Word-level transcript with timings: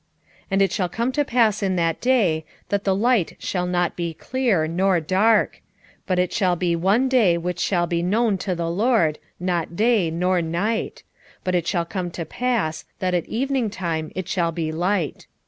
14:6 0.45 0.45
And 0.49 0.61
it 0.63 0.71
shall 0.71 0.89
come 0.89 1.11
to 1.11 1.23
pass 1.23 1.61
in 1.61 1.75
that 1.75 2.01
day, 2.01 2.43
that 2.69 2.85
the 2.85 2.95
light 2.95 3.35
shall 3.37 3.67
not 3.67 3.95
be 3.95 4.15
clear, 4.15 4.65
nor 4.65 4.99
dark: 4.99 5.57
14:7 5.99 6.01
But 6.07 6.17
it 6.17 6.33
shall 6.33 6.55
be 6.55 6.75
one 6.75 7.07
day 7.07 7.37
which 7.37 7.59
shall 7.59 7.85
be 7.85 8.01
known 8.01 8.39
to 8.39 8.55
the 8.55 8.67
LORD, 8.71 9.19
not 9.39 9.75
day, 9.75 10.09
nor 10.09 10.41
night: 10.41 11.03
but 11.43 11.53
it 11.53 11.67
shall 11.67 11.85
come 11.85 12.09
to 12.09 12.25
pass, 12.25 12.83
that 12.97 13.13
at 13.13 13.27
evening 13.27 13.69
time 13.69 14.11
it 14.15 14.27
shall 14.27 14.51
be 14.51 14.71
light. 14.71 15.27